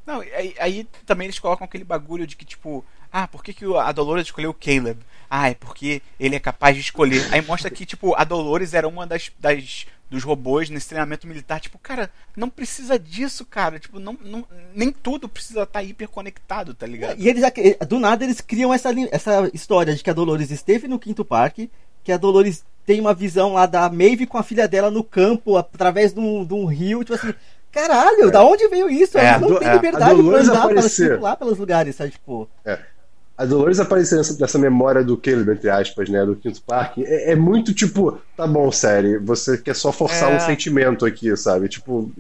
[0.04, 3.64] Não, aí, aí também eles colocam aquele bagulho de que, tipo, ah, por que, que
[3.64, 4.98] a Dolores escolheu o Caleb?
[5.30, 7.26] Ah, é porque ele é capaz de escolher.
[7.32, 11.60] Aí mostra que, tipo, a Dolores era uma das, das dos robôs nesse treinamento militar.
[11.60, 13.78] Tipo, cara, não precisa disso, cara.
[13.78, 17.20] Tipo, não, não nem tudo precisa estar tá hiperconectado, tá ligado?
[17.20, 17.42] E eles,
[17.88, 21.70] do nada, eles criam essa, essa história de que a Dolores esteve no quinto parque,
[22.02, 25.56] que a Dolores tem uma visão lá da Maeve com a filha dela no campo,
[25.56, 27.34] através de um, de um rio, tipo assim,
[27.72, 28.30] caralho, é.
[28.30, 29.16] da onde veio isso?
[29.16, 32.10] É, não tem é, liberdade pra andar, pra circular pelos lugares, sabe?
[32.10, 32.48] Tipo.
[32.64, 32.93] É
[33.36, 37.32] a Dolores aparecer nessa, nessa, memória do Caleb, entre aspas, né, do Quinto Parque, é,
[37.32, 40.36] é, muito tipo, tá bom, série, você quer só forçar é...
[40.36, 41.68] um sentimento aqui, sabe?
[41.68, 42.12] Tipo.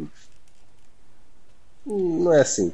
[1.86, 2.72] Não é assim.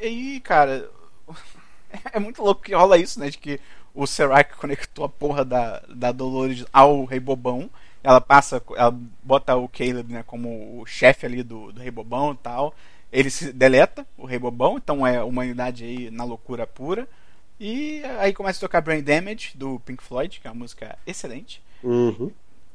[0.00, 0.88] E aí, cara,
[2.12, 3.30] é muito louco que rola isso, né?
[3.30, 3.60] De que
[3.94, 7.70] o Serac conectou a porra da, da Dolores ao Rei Bobão.
[8.02, 12.32] Ela passa, ela bota o Caleb né, como o chefe ali do, do Rei Bobão
[12.32, 12.74] e tal.
[13.12, 17.08] Ele se deleta, o Rei Bobão, então é humanidade aí na loucura pura.
[17.58, 21.62] E aí começa a tocar Brain Damage do Pink Floyd, que é uma música excelente.
[21.82, 22.30] Uhum.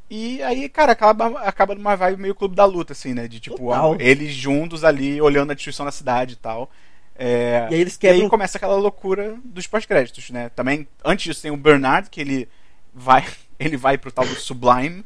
[0.09, 3.27] E aí, cara, acaba, acaba numa vibe meio clube da luta, assim, né?
[3.27, 6.69] De tipo, eles juntos ali, olhando a destruição da cidade e tal.
[7.15, 8.19] É, e aí eles quebram...
[8.19, 10.49] E aí começa aquela loucura dos pós-créditos, né?
[10.49, 12.49] Também, antes disso, tem o Bernard, que ele
[12.93, 13.25] vai,
[13.59, 15.05] ele vai pro tal do Sublime,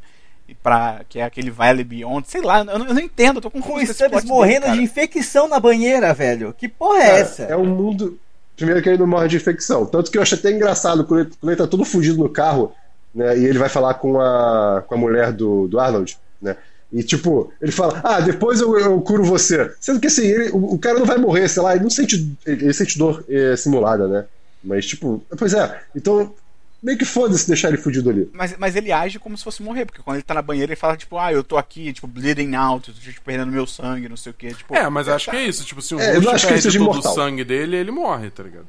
[0.64, 3.52] pra, que é aquele Valley Beyond, sei lá, eu não, eu não entendo, eu tô
[3.52, 6.52] com Com Stubbs morrendo dele, de infecção na banheira, velho.
[6.58, 7.44] Que porra é, é essa?
[7.44, 8.20] É um mundo
[8.56, 9.86] Primeiro que ele não morre de infecção.
[9.86, 12.74] Tanto que eu acho até engraçado quando ele, quando ele tá todo fugido no carro,
[13.13, 13.38] né?
[13.38, 16.56] E ele vai falar com a, com a mulher do, do Arnold, né?
[16.91, 19.74] E tipo, ele fala, ah, depois eu, eu curo você.
[19.80, 22.15] Sendo que assim, ele, o, o, cara não vai morrer, sei lá, ele não sente.
[22.46, 24.26] Ele, ele sente dor é, simulada, né?
[24.63, 26.34] Mas, tipo, pois é, então
[26.86, 28.30] meio que foda-se deixar ele fudido ali.
[28.32, 30.80] Mas, mas ele age como se fosse morrer, porque quando ele tá na banheira ele
[30.80, 34.15] fala, tipo, ah, eu tô aqui, tipo, bleeding out, tô tipo, perdendo meu sangue, não
[34.15, 34.54] sei o que.
[34.54, 35.32] Tipo, é, mas acho tá...
[35.32, 38.30] que é isso, tipo, se o é, Rush perde todo o sangue dele, ele morre,
[38.30, 38.67] tá ligado?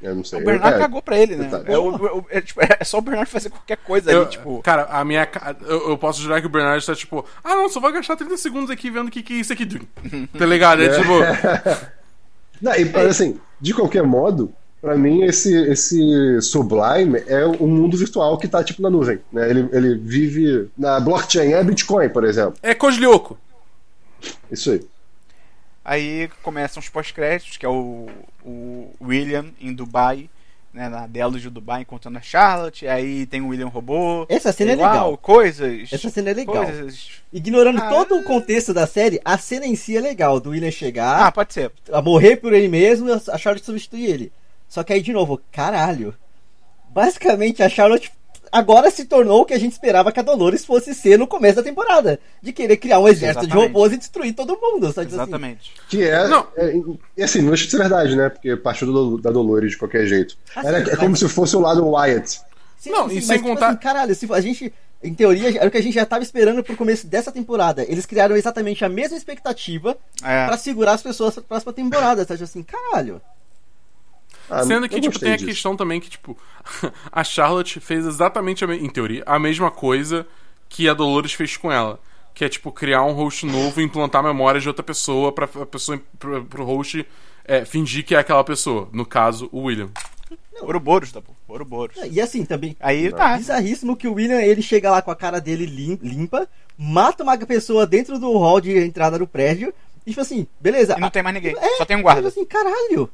[0.00, 0.40] Eu não sei.
[0.40, 1.50] O Bernardo é, cagou pra ele, né?
[1.66, 4.62] É, o, é, tipo, é, só o Bernardo fazer qualquer coisa eu, ali, tipo.
[4.62, 5.28] Cara, a minha.
[5.62, 8.36] Eu, eu, posso jurar que o Bernardo está tipo, ah, não, só vou gastar 30
[8.38, 9.66] segundos aqui vendo o que, que é isso aqui.
[10.38, 10.82] tá ligado?
[10.82, 10.98] É, é.
[10.98, 11.12] tipo.
[12.62, 18.38] não, e assim, de qualquer modo, Pra mim, esse, esse Sublime é um mundo virtual
[18.38, 19.18] que tá tipo na nuvem.
[19.30, 19.50] Né?
[19.50, 22.54] Ele, ele vive na blockchain, é Bitcoin, por exemplo.
[22.62, 23.38] É Coslioco.
[24.50, 24.80] Isso aí.
[25.84, 28.08] Aí começam os pós-créditos, que é o,
[28.44, 30.30] o William em Dubai,
[30.72, 32.86] né, na Delos de Dubai, encontrando a Charlotte.
[32.86, 34.24] Aí tem o William Robô.
[34.28, 35.18] Essa cena é legal.
[35.18, 35.92] Coisas.
[35.92, 36.64] Essa cena é legal.
[36.64, 37.10] Coisas...
[37.32, 40.40] Ignorando ah, todo o contexto da série, a cena em si é legal.
[40.40, 41.26] Do William chegar.
[41.26, 41.70] Ah, pode ser.
[41.92, 44.32] A morrer por ele mesmo e a Charlotte substituir ele.
[44.70, 46.14] Só que aí, de novo, caralho.
[46.90, 48.12] Basicamente, a Charlotte
[48.52, 51.56] agora se tornou o que a gente esperava que a Dolores fosse ser no começo
[51.56, 52.20] da temporada.
[52.40, 53.68] De querer criar um exército Exatamente.
[53.68, 54.92] de robôs e destruir todo mundo.
[54.92, 55.16] Sabe assim?
[55.16, 55.72] Exatamente.
[55.76, 55.86] Assim?
[55.88, 56.46] Que é, não.
[56.56, 56.72] é.
[57.16, 58.28] E assim, não ser verdade, né?
[58.28, 60.38] Porque partiu do, da Dolores de qualquer jeito.
[60.54, 62.40] Ah, Era, sim, é como se fosse o lado Wyatt.
[62.78, 63.54] Sim, não, sim, e sem mas, tipo contar.
[63.54, 64.72] Tipo assim, caralho, se a gente.
[65.02, 67.82] Em teoria, era o que a gente já estava esperando pro começo dessa temporada.
[67.88, 70.46] Eles criaram exatamente a mesma expectativa é.
[70.46, 72.24] para segurar as pessoas pra próxima temporada.
[72.24, 73.20] Sabe assim, caralho.
[74.50, 76.36] Ah, Sendo que, tipo, tem a questão também que, tipo,
[77.10, 80.26] a Charlotte fez exatamente, a, em teoria, a mesma coisa
[80.68, 82.00] que a Dolores fez com ela.
[82.34, 85.66] Que é, tipo, criar um host novo e implantar memórias de outra pessoa pra a
[85.66, 87.06] pessoa, pro, pro host
[87.44, 88.88] é, fingir que é aquela pessoa.
[88.92, 89.90] No caso, o William.
[90.60, 91.34] Ouroboros, tá bom?
[91.48, 91.96] Ouroboros.
[92.10, 92.76] E assim, também.
[92.80, 93.36] Aí tá.
[93.36, 95.66] Bizarríssimo que o William, ele chega lá com a cara dele
[96.02, 99.72] limpa, mata uma pessoa dentro do hall de entrada do prédio,
[100.06, 100.96] e tipo assim, beleza.
[100.96, 102.22] E não tem mais ninguém, é, só tem um guarda.
[102.22, 103.10] Tipo assim, caralho.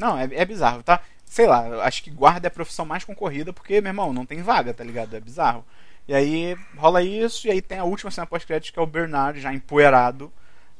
[0.00, 1.00] Não, é, é bizarro, tá?
[1.26, 4.42] Sei lá, acho que guarda é a profissão mais concorrida porque, meu irmão, não tem
[4.42, 5.14] vaga, tá ligado?
[5.14, 5.64] É bizarro.
[6.08, 9.38] E aí rola isso, e aí tem a última cena pós-crédito que é o Bernard
[9.40, 10.32] já empoeirado,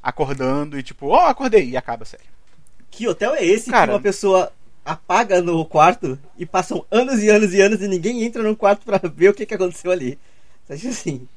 [0.03, 2.25] acordando e tipo, ó, oh, acordei, e acaba a série.
[2.91, 4.53] Que hotel é esse Cara, que uma pessoa
[4.85, 8.85] apaga no quarto e passam anos e anos e anos e ninguém entra no quarto
[8.85, 10.19] para ver o que, que aconteceu ali?
[10.67, 11.29] Sabe assim?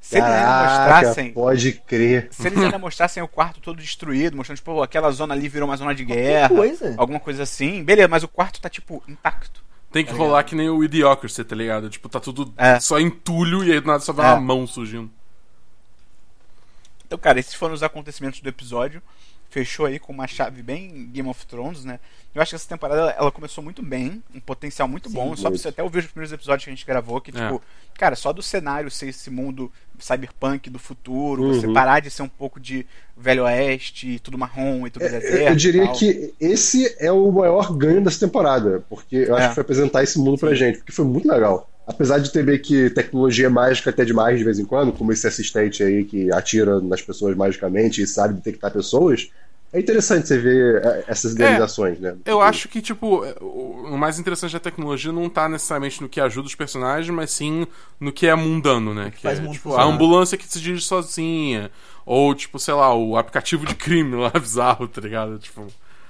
[0.00, 1.32] Se eles ainda mostrassem.
[1.32, 2.28] Pode crer.
[2.30, 5.76] Se eles ainda mostrassem o quarto todo destruído, mostrando, tipo, aquela zona ali virou uma
[5.76, 6.48] zona de guerra.
[6.48, 6.94] Coisa.
[6.96, 7.84] Alguma coisa assim.
[7.84, 9.62] Beleza, mas o quarto tá, tipo, intacto.
[9.92, 11.90] Tem que tá rolar que nem o Idiocracy, tá ligado?
[11.90, 12.80] Tipo, tá tudo é.
[12.80, 14.32] só entulho e aí do nada só vai é.
[14.32, 15.10] uma mão surgindo.
[17.06, 19.02] Então, cara, esses foram os acontecimentos do episódio.
[19.50, 21.98] Fechou aí com uma chave bem Game of Thrones, né?
[22.34, 25.34] Eu acho que essa temporada ela- ela começou muito bem, um potencial muito bom.
[25.36, 27.42] Só pra você até ouvir os primeiros episódios que a gente gravou, que, É.
[27.48, 27.60] tipo,
[27.98, 31.54] cara, só do cenário ser esse mundo cyberpunk do futuro, Uhum.
[31.60, 32.86] você parar de ser um pouco de
[33.16, 35.36] Velho Oeste, tudo marrom e tudo Eu- deserto.
[35.36, 39.48] É, Eu diria que esse é o maior ganho dessa temporada, porque eu acho É.
[39.48, 41.68] que foi apresentar esse mundo pra gente, porque foi muito legal.
[41.86, 45.26] Apesar de ter meio que tecnologia mágica até demais de vez em quando, como esse
[45.26, 49.28] assistente aí que atira nas pessoas magicamente e sabe detectar pessoas,
[49.72, 52.16] é interessante você ver é, essas idealizações, né?
[52.24, 56.48] Eu acho que, tipo, o mais interessante da tecnologia não tá necessariamente no que ajuda
[56.48, 57.66] os personagens, mas sim
[58.00, 59.12] no que é mundano, né?
[59.12, 61.70] Que faz é, tipo, a ambulância que se dirige sozinha.
[62.04, 65.38] Ou, tipo, sei lá, o aplicativo de crime lá bizarro, tá ligado?
[65.38, 65.68] Tipo.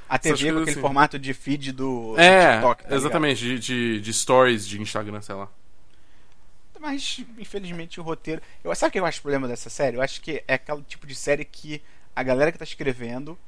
[0.09, 0.81] A TV com aquele assim.
[0.81, 2.85] formato de feed do, do É, TikTok.
[2.85, 5.49] tá exatamente, de, de, de stories de Instagram, sei lá.
[6.81, 8.41] Mas, infelizmente, o roteiro.
[8.65, 9.99] Eu, sabe o que eu acho o problema dessa série?
[9.99, 11.83] Eu acho que é aquele tipo de série que
[12.17, 13.39] a galera que tá escrevendo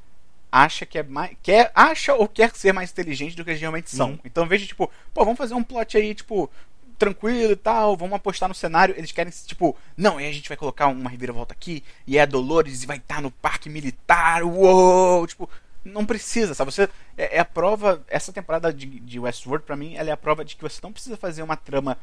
[0.52, 1.34] acha que é mais.
[1.42, 4.10] Quer, acha ou quer ser mais inteligente do que eles realmente são.
[4.10, 4.18] Uhum.
[4.22, 6.50] Então, veja, tipo, pô, vamos fazer um plot aí, tipo,
[6.98, 8.94] tranquilo e tal, vamos apostar no cenário.
[8.96, 12.26] Eles querem, tipo, não, e a gente vai colocar uma reviravolta aqui, e é a
[12.26, 15.26] Dolores e vai estar no parque militar, uou!
[15.26, 15.48] Tipo,
[15.84, 16.70] não precisa, sabe?
[16.70, 18.04] Você é, é a prova.
[18.06, 20.92] Essa temporada de, de Westworld, pra mim, ela é a prova de que você não
[20.92, 21.98] precisa fazer uma trama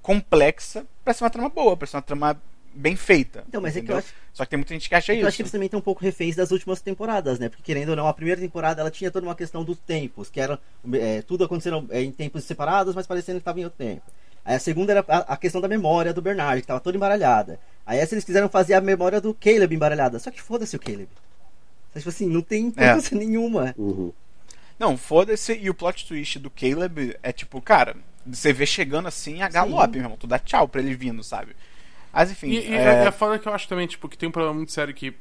[0.00, 2.40] complexa pra ser uma trama boa, pra ser uma trama
[2.74, 3.44] bem feita.
[3.48, 5.26] Então, mas é que eu acho- Só que tem muita gente que acha Eu isso.
[5.28, 7.48] acho que eles também estão um pouco reféns das últimas temporadas, né?
[7.48, 10.40] Porque querendo ou não, a primeira temporada ela tinha toda uma questão dos tempos, que
[10.40, 10.58] era
[10.92, 14.02] é, tudo acontecendo é, em tempos separados, mas parecendo que estava em outro tempo.
[14.44, 17.58] Aí a segunda era a, a questão da memória do Bernard, que estava toda embaralhada.
[17.84, 20.18] Aí essa eles quiseram fazer a memória do Caleb embaralhada.
[20.18, 21.08] Só que foda-se o Caleb.
[21.90, 23.74] Então, Tipo assim, não tem importância nenhuma.
[23.76, 24.12] Uhum.
[24.78, 25.54] Não, foda-se.
[25.54, 29.94] E o plot twist do Caleb é tipo, cara, você vê chegando assim a galope,
[29.96, 30.16] meu irmão.
[30.18, 31.56] Tu dá tchau pra ele vindo, sabe?
[32.18, 32.48] Mas enfim.
[32.48, 33.04] E, e é...
[33.04, 33.04] é...
[33.06, 35.14] é foda que eu acho também, tipo, que tem um problema muito sério que.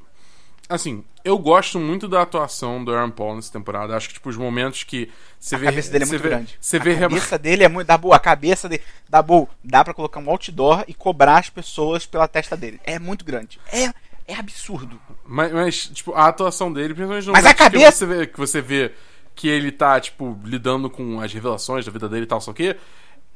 [0.69, 3.95] Assim, eu gosto muito da atuação do Aaron Paul nessa temporada.
[3.95, 5.65] Acho que, tipo, os momentos que você A vê.
[5.67, 6.57] cabeça dele é muito vê, grande.
[6.59, 6.95] Você a vê.
[6.97, 7.97] cabeça dele é muito.
[7.99, 8.15] Boa.
[8.15, 8.83] A cabeça dele.
[9.25, 9.47] Boa.
[9.63, 12.81] Dá pra colocar um outdoor e cobrar as pessoas pela testa dele.
[12.83, 13.59] É muito grande.
[13.71, 13.93] É,
[14.27, 14.99] é absurdo.
[15.25, 18.27] Mas, mas, tipo, a atuação dele, principalmente no Mas a momento que cabeça- você vê,
[18.27, 18.91] que você vê
[19.35, 22.75] que ele tá, tipo, lidando com as revelações da vida dele e tal, só que.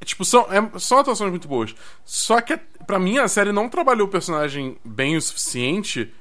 [0.03, 1.75] Tipo, são, é- são atuações muito boas.
[2.03, 6.11] Só que, pra mim, a série não trabalhou o personagem bem o suficiente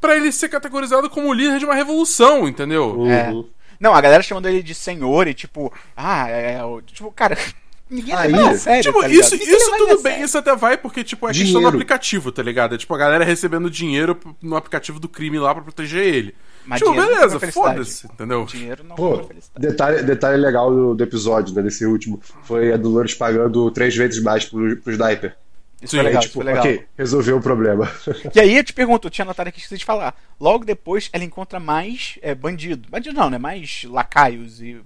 [0.00, 3.06] pra ele ser categorizado como o líder de uma revolução, entendeu?
[3.06, 3.30] É.
[3.30, 3.48] Uhum.
[3.80, 6.54] Não, a galera chamando ele de senhor e tipo, ah, é.
[6.54, 7.36] é o- Tipo, cara,
[7.88, 8.82] ninguém Aí- sério.
[8.82, 10.02] Tipo, tá isso, isso a tudo sério.
[10.02, 11.68] bem, isso até vai, porque, tipo, é questão do Dinheiro.
[11.76, 12.74] aplicativo, tá ligado?
[12.74, 16.34] É tipo a galera recebendo dinheiro no aplicativo do crime lá pra proteger ele.
[16.68, 18.44] Mas tipo, beleza, foda-se, entendeu?
[18.44, 19.66] Dinheiro não Pô, compra felicidade.
[19.66, 24.22] detalhe, detalhe legal do, do episódio, né, desse último, foi a Dolores pagando três vezes
[24.22, 25.34] mais pro, pro sniper.
[25.80, 26.62] Isso Sim, foi legal, tipo, foi legal.
[26.62, 27.90] ok, resolveu o problema.
[28.34, 30.14] E aí eu te pergunto, eu tinha anotado aqui que esqueci de falar.
[30.38, 32.86] Logo depois ela encontra mais é, bandido.
[32.90, 33.38] Bandido não, né?
[33.38, 34.78] Mais lacaios e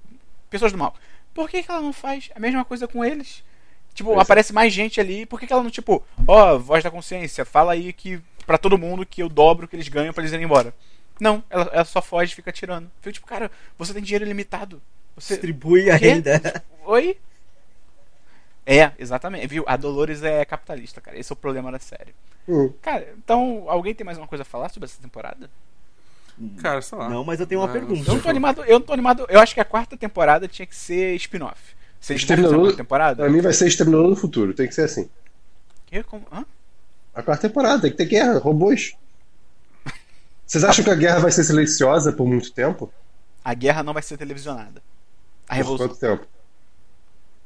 [0.49, 0.95] pessoas do mal.
[1.35, 3.43] Por que, que ela não faz a mesma coisa com eles?
[3.95, 4.23] Tipo, Pois é.
[4.23, 5.27] aparece mais gente ali.
[5.27, 8.79] Por que, que ela não, tipo, ó, voz da consciência, fala aí que pra todo
[8.79, 10.75] mundo que eu dobro o que eles ganham pra eles irem embora.
[11.23, 12.91] Não, ela, ela só foge e fica tirando.
[13.01, 14.83] Fico tipo, cara, você tem dinheiro ilimitado.
[15.15, 15.35] Você.
[15.35, 16.65] Distribui a renda.
[16.85, 17.17] Oi?
[18.67, 19.47] É, exatamente.
[19.47, 19.63] Viu?
[19.69, 21.17] A Dolores é capitalista, cara.
[21.17, 22.13] Esse é o problema da série.
[22.49, 22.73] Hum.
[22.83, 25.49] Cara, então, alguém tem mais uma coisa a falar sobre essa temporada?
[26.61, 27.09] Cara, sei lá.
[27.09, 28.11] Não, mas eu tenho uma Ah, pergunta.
[28.11, 29.25] Eu não tô animado, eu não tô animado.
[29.29, 31.77] Eu acho que a quarta temporada tinha que ser spin-off.
[32.01, 33.23] Fazer Exterminador, uma temporada.
[33.23, 35.09] pra mim vai ser Exterminador no futuro, tem que ser assim.
[35.87, 36.03] Que?
[36.03, 36.27] Como?
[36.33, 36.45] Hã?
[37.15, 38.97] A quarta temporada, tem que ter guerra, robôs.
[40.53, 42.93] Vocês acham que a guerra vai ser silenciosa por muito tempo?
[43.43, 44.83] A guerra não vai ser televisionada.
[45.49, 45.89] A Por revolução.
[45.89, 46.27] quanto tempo?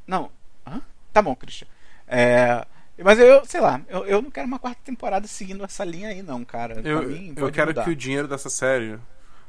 [0.04, 0.28] Não.
[0.66, 0.82] Hã?
[1.12, 1.68] Tá bom, Christian.
[2.08, 2.66] É,
[2.98, 6.20] Mas eu, sei lá, eu, eu não quero uma quarta temporada seguindo essa linha aí,
[6.20, 6.80] não, cara.
[6.84, 7.84] Eu, mim, eu quero mudar.
[7.84, 8.98] que o dinheiro dessa série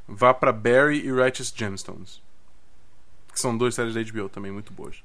[0.06, 2.22] vá pra Barry e Righteous Gemstones.
[3.32, 5.02] Que são duas séries da HBO também muito boas.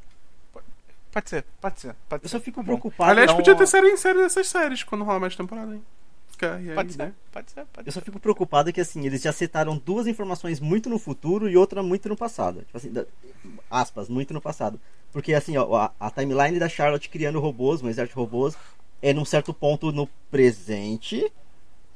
[1.11, 1.95] Pode ser, pode ser.
[2.07, 2.37] Pode Eu ser.
[2.37, 3.09] só fico preocupado.
[3.09, 5.83] Aliás, podia ter série em série dessas séries quando rolar mais temporada, hein?
[6.45, 7.13] Aí, Pode ser, né?
[7.31, 7.99] pode ser, pode Eu ser.
[7.99, 11.81] só fico preocupado que assim, eles já setaram duas informações muito no futuro e outra
[11.83, 12.59] muito no passado.
[12.59, 13.05] Tipo assim, da-
[13.69, 14.79] aspas, muito no passado.
[15.11, 18.55] Porque assim, ó, a, a timeline da Charlotte criando robôs, um exército de robôs,
[19.01, 21.31] é num certo ponto no presente.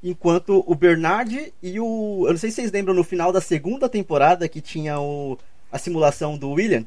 [0.04, 2.26] Enquanto o Bernard e o.
[2.28, 5.38] Eu não sei se vocês lembram no final da segunda temporada que tinha o,
[5.72, 6.86] a simulação do William.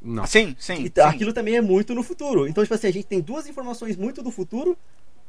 [0.00, 0.24] Não.
[0.26, 0.84] Sim, sim.
[0.84, 1.16] Então, sim.
[1.16, 2.46] aquilo também é muito no futuro.
[2.46, 4.78] Então, tipo assim, a gente tem duas informações muito do futuro,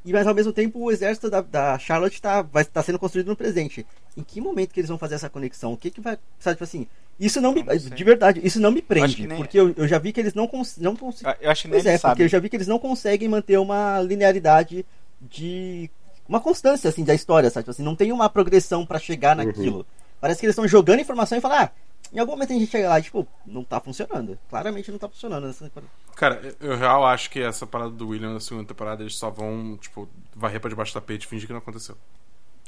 [0.06, 3.28] e mas ao mesmo tempo o exército da, da Charlotte está vai tá sendo construído
[3.28, 3.86] no presente.
[4.18, 5.74] Em que momento que eles vão fazer essa conexão?
[5.74, 6.18] O que que vai.
[6.40, 6.88] Sabe, tipo assim,
[7.20, 7.62] isso não me.
[7.62, 7.90] Eu não sei.
[7.92, 9.16] De verdade, isso não me prende.
[9.16, 11.34] que nem- Porque eu, eu já vi que eles não, cons, não conseguem.
[11.40, 13.58] Eu- Eu acho que nem é, porque eu já vi que eles não conseguem manter
[13.60, 14.86] uma linearidade
[15.22, 15.90] de
[16.28, 17.64] uma constância, assim, da história, sabe?
[17.64, 19.86] Tipo Assim, não tem uma progressão pra chegar naquilo.
[20.22, 21.72] Parece que eles estão jogando informação e falar, ah,
[22.12, 24.38] em algum momento a gente chega lá e, tipo, não tá funcionando.
[24.50, 25.48] Claramente não tá funcionando.
[25.48, 25.72] Nessa...
[26.16, 29.78] Cara, eu real acho que essa parada do William na segunda temporada eles só vão,
[29.78, 31.96] tipo, varrer pra debaixo do tapete e fingir que não aconteceu.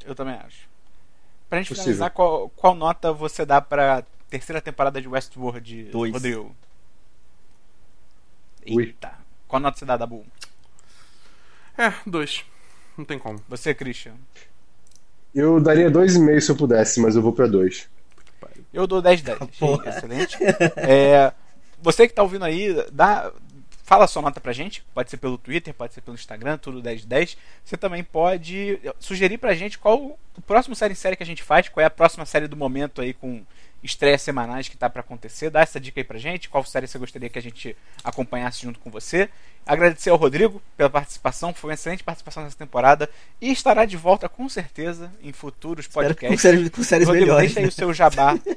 [0.06, 0.70] Eu também acho.
[1.50, 1.84] Pra gente Possível.
[1.84, 6.14] finalizar, qual, qual nota você dá pra terceira temporada de Westworld, Dois.
[6.14, 6.56] Rodrigo?
[8.68, 8.86] Ui.
[8.86, 9.14] Eita.
[9.48, 10.26] Qual nota você dá, Dabu?
[11.78, 12.46] É, dois.
[12.98, 13.44] Não tem como.
[13.50, 14.14] Você, Christian?
[15.34, 17.90] Eu daria 2,5 se eu pudesse, mas eu vou pra 2.
[18.74, 19.40] Eu dou 10 10.
[19.60, 19.90] Porra.
[19.90, 20.38] Excelente.
[20.78, 21.32] É,
[21.82, 23.32] você que tá ouvindo aí, dá,
[23.92, 24.82] fala sua nota pra gente.
[24.94, 27.38] Pode ser pelo Twitter, pode ser pelo Instagram, tudo 10 10.
[27.66, 31.44] Você também pode sugerir pra gente qual o próximo série em série que a gente
[31.44, 33.44] faz, qual é a próxima série do momento aí com
[33.84, 35.50] estreias semanais que tá pra acontecer.
[35.50, 38.80] Dá essa dica aí pra gente, qual série você gostaria que a gente acompanhasse junto
[38.80, 39.28] com você.
[39.66, 43.10] Agradecer ao Rodrigo pela participação, foi uma excelente participação nessa temporada
[43.42, 46.40] e estará de volta com certeza em futuros que com podcasts.
[46.40, 47.54] séries, com séries Rodrigo, melhores.
[47.54, 47.70] deixa aí né?
[47.70, 48.40] o seu jabá.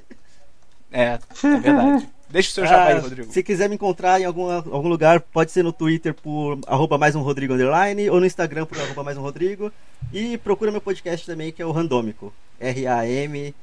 [0.97, 2.09] É, é verdade.
[2.35, 3.33] Deixa o seu jabá aí, Ah, Rodrigo.
[3.33, 7.15] Se quiser me encontrar em algum, algum lugar, pode ser no Twitter por arroba mais
[7.15, 9.71] um Rodrigo underline, ou no Instagram por arroba mais um Rodrigo.
[10.13, 12.35] E procura meu podcast também, que é o Randômico.
[12.59, 13.55] R-A-M.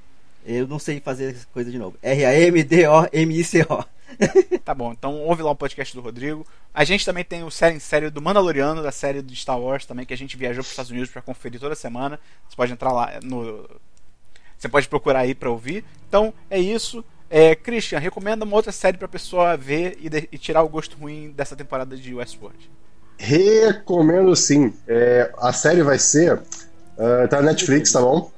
[0.46, 1.98] Eu não sei fazer essa coisa de novo.
[2.02, 3.84] R-A-M-D-O-M-I-C-O.
[4.64, 6.48] Tá bom, então ouve lá o podcast do Rodrigo.
[6.74, 9.86] A gente também tem o série em série do Mandaloriano, da série de Star Wars
[9.86, 12.18] também, que a gente viajou para os Estados Unidos para conferir toda semana.
[12.48, 13.70] Você pode entrar lá no.
[14.58, 15.84] Você pode procurar aí para ouvir.
[16.08, 17.04] Então é isso.
[17.34, 20.98] É, Christian, recomenda uma outra série pra pessoa ver e, de- e tirar o gosto
[20.98, 22.70] ruim dessa temporada de Westworld.
[23.18, 24.74] Recomendo sim.
[24.86, 26.42] É, a série vai ser.
[27.00, 28.30] ah, tá na Netflix, tá bom?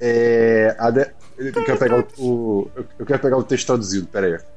[0.00, 4.51] É, de- eu, quero pegar o, eu quero pegar o texto traduzido, pera aí.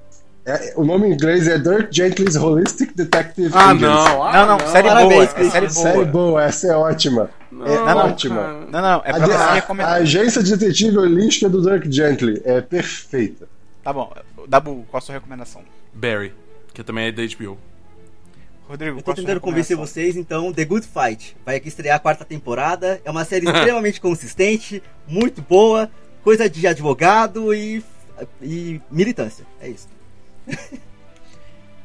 [0.45, 3.81] É, o nome em inglês é Dirk Gently's Holistic Detective Ah, Agency.
[3.85, 4.23] não.
[4.23, 5.45] Ah, não, não, série Parabéns, boa.
[5.47, 5.69] É série boa.
[5.69, 7.29] Série boa, essa é ótima.
[7.51, 8.35] Não, é não, ótima.
[8.35, 8.53] cara.
[8.71, 9.91] Não, não, é A, pra de- você a- recomendar.
[9.91, 13.47] a agência de detetive holística do Dirk Gently é perfeita.
[13.83, 14.13] Tá bom.
[14.47, 15.63] Dabu, qual a sua recomendação?
[15.91, 16.31] Barry,
[16.73, 17.57] que também é da HBO.
[18.67, 21.35] Rodrigo, Eu tô a tentando convencer vocês, então, The Good Fight.
[21.45, 22.99] Vai aqui estrear a quarta temporada.
[23.05, 25.89] É uma série extremamente consistente, muito boa,
[26.23, 27.83] coisa de advogado e,
[28.41, 29.45] e militância.
[29.61, 29.87] É isso.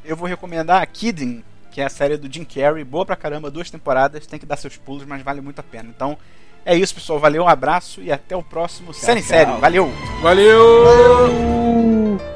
[0.04, 3.50] Eu vou recomendar a Kidding, que é a série do Jim Carrey, boa pra caramba,
[3.50, 5.90] duas temporadas, tem que dar seus pulos, mas vale muito a pena.
[5.94, 6.16] Então,
[6.64, 7.18] é isso, pessoal.
[7.18, 9.22] Valeu, um abraço e até o próximo Série em.
[9.22, 9.52] Série.
[9.58, 9.90] Valeu!
[10.22, 12.29] Valeu!